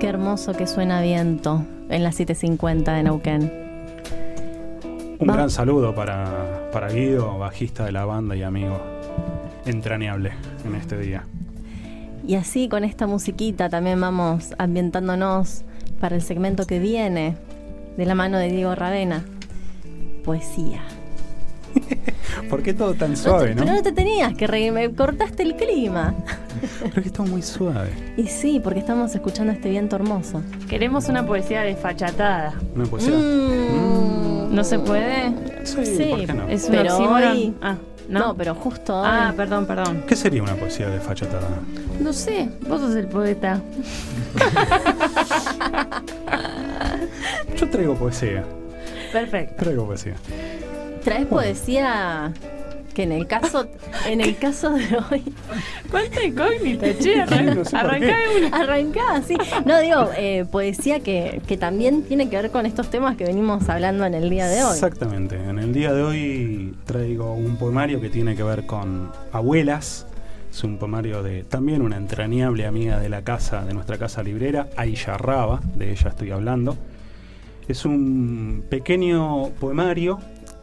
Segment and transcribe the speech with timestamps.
[0.00, 3.52] Qué hermoso que suena viento en la 750 de Neuquén.
[5.18, 8.80] Un Va- gran saludo para, para Guido, bajista de la banda y amigo
[9.66, 10.32] entrañable
[10.64, 11.24] en este día.
[12.26, 15.64] Y así con esta musiquita también vamos ambientándonos
[16.00, 17.36] para el segmento que viene
[17.98, 19.24] de la mano de Diego Ravena.
[20.24, 20.80] Poesía.
[22.50, 23.62] ¿Por qué todo tan No suave, te- no?
[23.62, 26.14] Pero no te tenías que reír, me cortaste el clima.
[26.82, 27.90] Pero que todo muy suave.
[28.16, 30.42] Y sí, porque estamos escuchando este viento hermoso.
[30.68, 32.54] Queremos una poesía desfachatada.
[32.74, 33.14] Una poesía.
[33.16, 34.54] Mm.
[34.54, 35.32] ¿No se puede?
[35.64, 36.48] Sí, Sí, ¿por qué no?
[36.48, 37.76] Es un Pero hoy- Ah,
[38.08, 38.36] No, ¿no?
[38.36, 39.06] pero justo hoy.
[39.08, 40.02] Ah, perdón, perdón.
[40.06, 41.48] ¿Qué sería una poesía de fachatada?
[42.00, 43.60] No sé, vos sos el poeta.
[47.56, 48.44] Yo traigo poesía.
[49.12, 49.62] Perfecto.
[49.64, 50.14] Traigo poesía.
[51.04, 52.32] Traes poesía
[52.94, 53.66] que en el caso
[54.08, 55.22] en el caso de hoy
[55.90, 57.20] ¿Cuánta incógnita, che?
[57.22, 58.56] Arran- No sé una.
[58.56, 59.36] arrancaba así.
[59.64, 63.68] No digo eh, poesía que, que también tiene que ver con estos temas que venimos
[63.68, 64.72] hablando en el día de hoy.
[64.72, 65.36] Exactamente.
[65.36, 70.06] En el día de hoy traigo un poemario que tiene que ver con abuelas.
[70.52, 74.68] Es un poemario de también una entrañable amiga de la casa, de nuestra casa librera,
[74.76, 76.76] Aisha Raba, de ella estoy hablando.
[77.68, 80.18] Es un pequeño poemario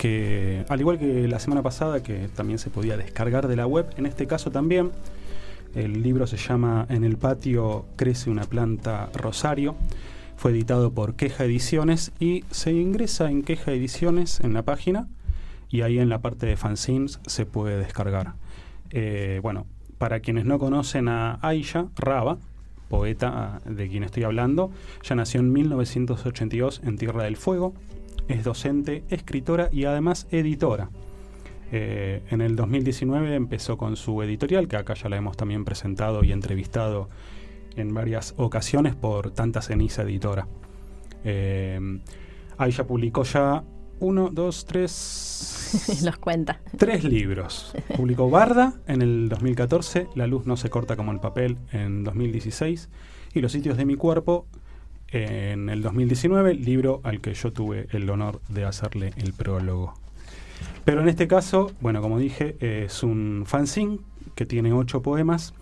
[0.00, 3.86] que, al igual que la semana pasada, que también se podía descargar de la web,
[3.98, 4.92] en este caso también,
[5.74, 9.76] el libro se llama En el patio crece una planta rosario.
[10.38, 15.06] Fue editado por Queja Ediciones y se ingresa en Queja Ediciones en la página
[15.68, 18.32] y ahí en la parte de fanzines se puede descargar.
[18.88, 19.66] Eh, bueno,
[19.98, 22.38] para quienes no conocen a Aisha Raba,
[22.88, 24.70] poeta de quien estoy hablando,
[25.02, 27.74] ya nació en 1982 en Tierra del Fuego,
[28.30, 30.90] es docente, escritora y además editora.
[31.72, 36.24] Eh, en el 2019 empezó con su editorial, que acá ya la hemos también presentado
[36.24, 37.08] y entrevistado
[37.76, 40.48] en varias ocasiones por Tanta Ceniza Editora.
[41.24, 42.00] Eh,
[42.58, 43.62] Aisha publicó ya
[44.00, 46.60] uno, dos, tres, Los cuenta.
[46.78, 47.74] tres libros.
[47.96, 52.88] Publicó Barda en el 2014, La luz no se corta como el papel en 2016
[53.34, 54.46] y Los sitios de mi cuerpo
[55.12, 59.94] en el 2019, libro al que yo tuve el honor de hacerle el prólogo.
[60.84, 63.98] Pero en este caso, bueno, como dije, es un fanzine
[64.34, 65.54] que tiene ocho poemas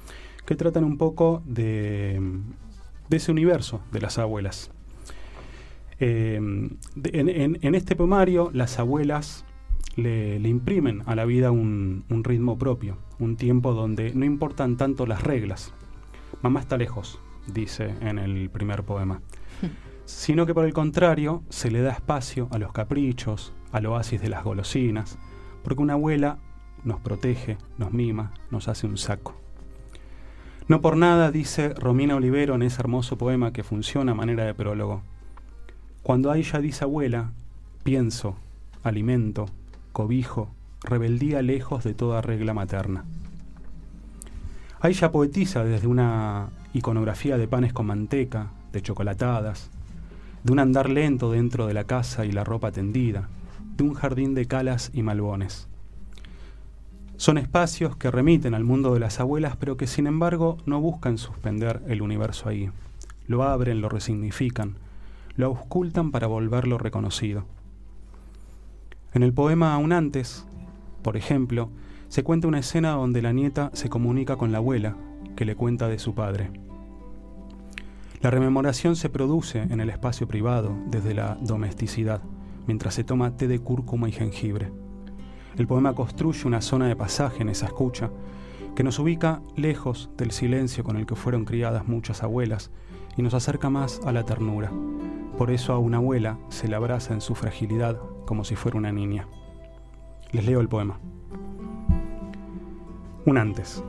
[0.46, 2.20] que tratan un poco de,
[3.10, 4.70] ese universo de las abuelas.
[6.00, 9.44] Eh, en, este poemario, las abuelas
[9.96, 15.22] le, imprimen a la vida un ritmo propio, un tiempo donde no importan tanto las
[15.22, 15.72] reglas.
[16.42, 17.20] Mamá está lejos,
[17.52, 19.20] dice en el primer poema.
[20.04, 24.28] Sino que por el contrario, se le da espacio a los caprichos, al oasis de
[24.28, 25.18] las golosinas,
[25.62, 26.38] porque una abuela
[26.84, 29.34] nos protege, nos mima, nos hace un saco.
[30.68, 34.54] No por nada, dice Romina Olivero en ese hermoso poema que funciona a manera de
[34.54, 35.02] prólogo.
[36.02, 37.32] Cuando a ella dice abuela,
[37.84, 38.36] pienso,
[38.82, 39.46] alimento,
[39.92, 40.50] cobijo,
[40.82, 43.04] rebeldía lejos de toda regla materna.
[44.80, 49.70] A ella poetiza desde una iconografía de panes con manteca, de chocolatadas,
[50.42, 53.28] de un andar lento dentro de la casa y la ropa tendida,
[53.76, 55.68] de un jardín de calas y malbones.
[57.16, 61.18] Son espacios que remiten al mundo de las abuelas, pero que sin embargo no buscan
[61.18, 62.70] suspender el universo ahí.
[63.26, 64.76] Lo abren, lo resignifican,
[65.36, 67.44] lo auscultan para volverlo reconocido.
[69.14, 70.46] En el poema Aún antes,
[71.02, 71.70] por ejemplo,
[72.08, 74.96] se cuenta una escena donde la nieta se comunica con la abuela,
[75.36, 76.50] que le cuenta de su padre.
[78.20, 82.20] La rememoración se produce en el espacio privado, desde la domesticidad,
[82.66, 84.72] mientras se toma té de cúrcuma y jengibre.
[85.56, 88.10] El poema construye una zona de pasaje en esa escucha,
[88.74, 92.72] que nos ubica lejos del silencio con el que fueron criadas muchas abuelas
[93.16, 94.72] y nos acerca más a la ternura.
[95.36, 98.90] Por eso a una abuela se le abraza en su fragilidad como si fuera una
[98.90, 99.28] niña.
[100.32, 100.98] Les leo el poema.
[103.26, 103.82] Un antes.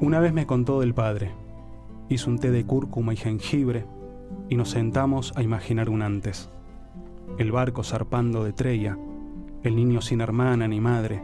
[0.00, 1.45] Una vez me contó del padre.
[2.08, 3.86] Hizo un té de cúrcuma y jengibre
[4.48, 6.48] y nos sentamos a imaginar un antes.
[7.38, 8.96] El barco zarpando de Treya,
[9.62, 11.22] el niño sin hermana ni madre,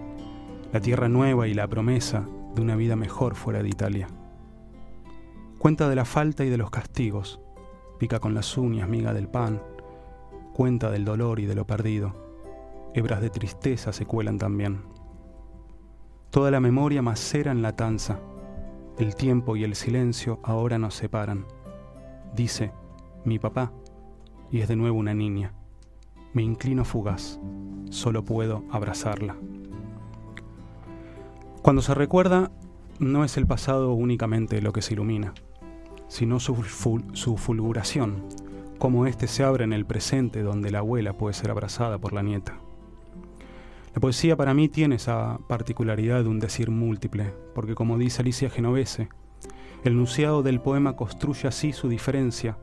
[0.73, 4.09] la tierra nueva y la promesa de una vida mejor fuera de Italia.
[5.59, 7.41] Cuenta de la falta y de los castigos,
[7.99, 9.63] pica con las uñas miga del pan,
[10.53, 12.15] cuenta del dolor y de lo perdido.
[12.95, 14.83] Hebras de tristeza se cuelan también.
[16.31, 18.19] Toda la memoria macera en la tanza.
[18.99, 21.47] El tiempo y el silencio ahora nos separan.
[22.35, 22.73] Dice,
[23.25, 23.73] mi papá,
[24.51, 25.55] y es de nuevo una niña.
[26.35, 27.41] Me inclino fugaz,
[27.91, 29.37] solo puedo abrazarla.
[31.63, 32.51] Cuando se recuerda,
[32.99, 35.33] no es el pasado únicamente lo que se ilumina,
[36.09, 38.25] sino su, fulguración,
[38.79, 42.23] cómo éste se abre en el presente donde la abuela puede ser abrazada por la
[42.23, 42.59] nieta.
[43.95, 48.49] La poesía para mí tiene esa particularidad de un decir múltiple, porque como dice Alicia
[48.49, 49.09] Genovese,
[49.85, 52.57] el enunciado del poema construye así su diferencia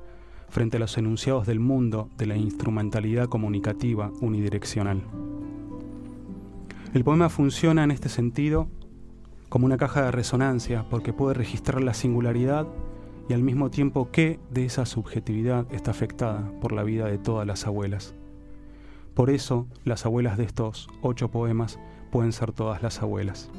[0.50, 5.04] frente a los enunciados del mundo de la instrumentalidad comunicativa unidireccional.
[6.94, 8.68] El poema funciona en este sentido
[9.50, 12.68] como una caja de resonancia porque puede registrar la singularidad
[13.28, 17.46] y al mismo tiempo qué de esa subjetividad está afectada por la vida de todas
[17.46, 18.16] las abuelas.
[19.20, 21.78] Por eso, las abuelas de estos ocho poemas
[22.10, 23.52] pueden ser todas las abuelas.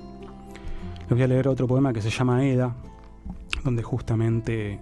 [1.01, 2.75] Les voy a leer otro poema que se llama Eda,
[3.63, 4.81] donde justamente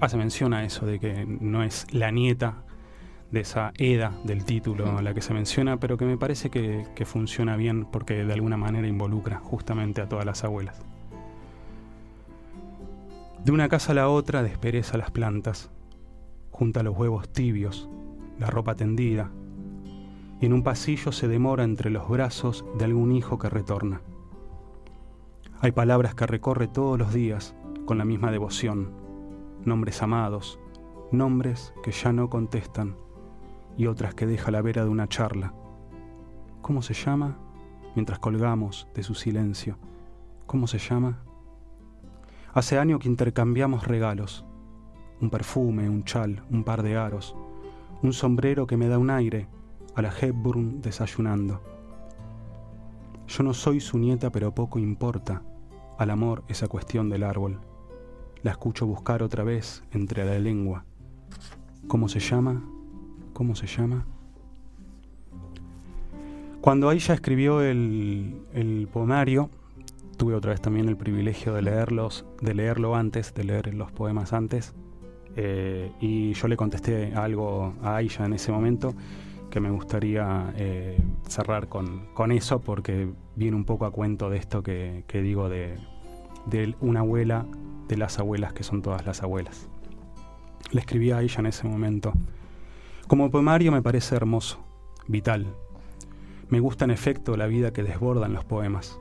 [0.00, 2.64] hace mención a eso de que no es la nieta
[3.30, 7.04] de esa Eda del título la que se menciona, pero que me parece que, que
[7.04, 10.80] funciona bien porque de alguna manera involucra justamente a todas las abuelas.
[13.44, 15.70] De una casa a la otra despereza las plantas,
[16.50, 17.90] junta los huevos tibios,
[18.38, 19.30] la ropa tendida,
[20.40, 24.02] y en un pasillo se demora entre los brazos de algún hijo que retorna.
[25.60, 28.92] Hay palabras que recorre todos los días con la misma devoción,
[29.64, 30.60] nombres amados,
[31.10, 32.96] nombres que ya no contestan
[33.76, 35.54] y otras que deja la vera de una charla.
[36.62, 37.38] ¿Cómo se llama?
[37.94, 39.78] Mientras colgamos de su silencio.
[40.46, 41.22] ¿Cómo se llama?
[42.52, 44.44] Hace años que intercambiamos regalos.
[45.20, 47.34] Un perfume, un chal, un par de aros,
[48.02, 49.48] un sombrero que me da un aire
[49.94, 51.60] a la Hepburn desayunando.
[53.28, 55.42] Yo no soy su nieta, pero poco importa.
[55.98, 57.60] Al amor esa cuestión del árbol.
[58.42, 60.84] La escucho buscar otra vez entre la lengua.
[61.88, 62.62] ¿Cómo se llama?
[63.32, 64.06] ¿Cómo se llama?
[66.60, 69.50] Cuando ella escribió el, el poemario,
[70.16, 74.32] tuve otra vez también el privilegio de leerlos, de leerlo antes, de leer los poemas
[74.32, 74.74] antes.
[75.36, 78.94] Eh, y yo le contesté algo a Aisha en ese momento
[79.50, 84.38] que me gustaría eh, cerrar con, con, eso porque viene un poco a cuento de
[84.38, 85.76] esto que, digo de,
[86.46, 87.46] de, una abuela,
[87.88, 89.68] de las abuelas que son todas las abuelas.
[90.70, 92.12] Le escribí a ella en ese momento.
[93.06, 94.58] Como poemario me parece hermoso,
[95.06, 95.46] vital.
[96.50, 99.00] Me gusta en efecto la vida que desbordan los poemas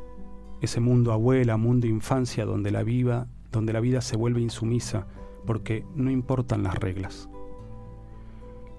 [0.62, 5.08] ese mundo abuela, mundo infancia donde la, vida, donde la vida se vuelve insumisa
[5.46, 7.30] porque no importan las reglas.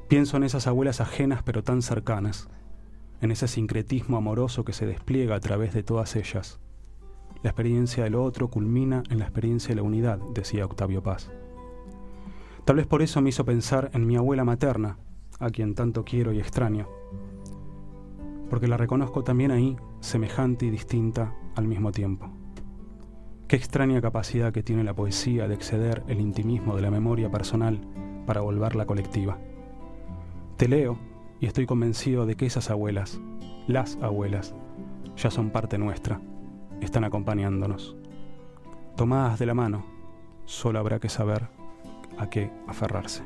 [0.08, 2.48] Pienso en esas abuelas ajenas pero tan cercanas,
[3.20, 6.58] en ese sincretismo amoroso que se despliega a través de todas ellas.
[7.42, 11.30] La experiencia del otro culmina en la experiencia de la unidad, decía Octavio Paz.
[12.64, 14.96] Tal vez por eso me hizo pensar en mi abuela materna,
[15.40, 16.88] a quien tanto quiero y extraño,
[18.48, 22.30] porque la reconozco también ahí, semejante y distinta al mismo tiempo.
[23.46, 27.80] Qué extraña capacidad que tiene la poesía de exceder el intimismo de la memoria personal
[28.26, 29.38] para volverla colectiva.
[30.58, 30.98] Te leo
[31.38, 33.20] y estoy convencido de que esas abuelas,
[33.68, 34.56] las abuelas,
[35.16, 36.20] ya son parte nuestra,
[36.80, 37.94] están acompañándonos.
[38.96, 39.86] Tomadas de la mano,
[40.46, 41.46] solo habrá que saber
[42.18, 43.22] a qué aferrarse.